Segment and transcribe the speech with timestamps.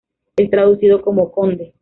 [0.35, 1.75] Es traducido como conde.